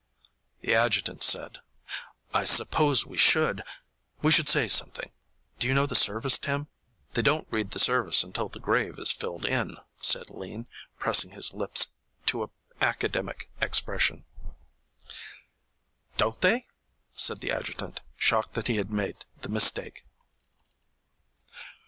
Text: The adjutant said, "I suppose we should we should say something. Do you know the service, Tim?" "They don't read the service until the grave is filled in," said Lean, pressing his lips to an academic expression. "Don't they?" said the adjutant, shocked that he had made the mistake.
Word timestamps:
The 0.61 0.73
adjutant 0.73 1.21
said, 1.21 1.59
"I 2.33 2.43
suppose 2.43 3.05
we 3.05 3.19
should 3.19 3.61
we 4.23 4.31
should 4.31 4.49
say 4.49 4.67
something. 4.67 5.11
Do 5.59 5.67
you 5.67 5.75
know 5.75 5.85
the 5.85 5.93
service, 5.93 6.39
Tim?" 6.39 6.65
"They 7.13 7.21
don't 7.21 7.45
read 7.51 7.69
the 7.69 7.77
service 7.77 8.23
until 8.23 8.49
the 8.49 8.57
grave 8.59 8.97
is 8.97 9.11
filled 9.11 9.45
in," 9.45 9.77
said 10.01 10.31
Lean, 10.31 10.65
pressing 10.97 11.33
his 11.33 11.53
lips 11.53 11.89
to 12.25 12.41
an 12.41 12.49
academic 12.81 13.47
expression. 13.61 14.25
"Don't 16.17 16.41
they?" 16.41 16.65
said 17.13 17.41
the 17.41 17.51
adjutant, 17.51 18.01
shocked 18.17 18.55
that 18.55 18.65
he 18.65 18.77
had 18.77 18.89
made 18.89 19.25
the 19.41 19.49
mistake. 19.49 20.03